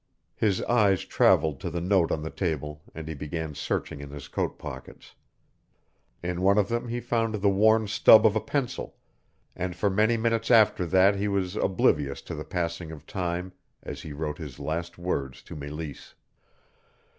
[0.35, 4.27] His eyes traveled to the note on the table and he began searching in his
[4.27, 5.13] coat pockets.
[6.23, 8.95] In one of them he found the worn stub of a pencil,
[9.55, 13.53] and for many minutes after that he was oblivious to the passing of time
[13.83, 16.15] as he wrote his last words to Meleese.